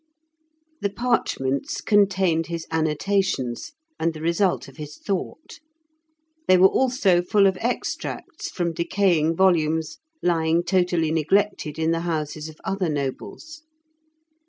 The 0.79 0.89
parchments 0.89 1.79
contained 1.79 2.47
his 2.47 2.65
annotations, 2.71 3.73
and 3.99 4.15
the 4.15 4.21
result 4.21 4.67
of 4.67 4.77
his 4.77 4.97
thought; 4.97 5.59
they 6.47 6.57
were 6.57 6.65
also 6.67 7.21
full 7.21 7.45
of 7.45 7.55
extracts 7.61 8.49
from 8.49 8.73
decaying 8.73 9.35
volumes 9.35 9.99
lying 10.23 10.63
totally 10.63 11.11
neglected 11.11 11.77
in 11.77 11.91
the 11.91 11.99
houses 11.99 12.49
of 12.49 12.59
other 12.63 12.89
nobles. 12.89 13.61